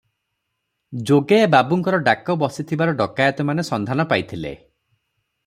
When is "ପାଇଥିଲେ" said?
4.15-4.57